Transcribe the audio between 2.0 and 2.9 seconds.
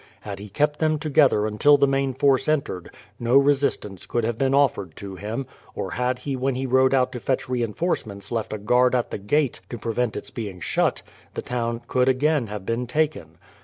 force entered,